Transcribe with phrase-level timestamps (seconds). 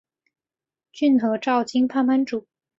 [0.91, 2.47] 骏河沼津藩藩主。